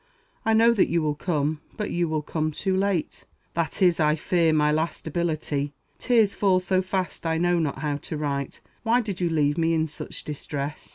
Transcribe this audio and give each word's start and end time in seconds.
I 0.43 0.53
know 0.53 0.73
that 0.73 0.89
you 0.89 0.99
will 1.03 1.13
come; 1.13 1.61
but 1.77 1.91
you 1.91 2.07
will 2.09 2.23
come 2.23 2.49
too 2.51 2.75
late. 2.75 3.25
This 3.55 3.83
is, 3.83 3.99
I 3.99 4.15
fear, 4.15 4.51
my 4.51 4.71
last 4.71 5.05
ability. 5.05 5.73
Tears 5.99 6.33
fall 6.33 6.59
so 6.59 6.81
fast 6.81 7.27
I 7.27 7.37
know 7.37 7.59
not 7.59 7.77
how 7.77 7.97
to 7.97 8.17
write. 8.17 8.61
Why 8.81 9.01
did 9.01 9.21
you 9.21 9.29
leave 9.29 9.59
me 9.59 9.75
in 9.75 9.85
such 9.85 10.23
distress? 10.23 10.89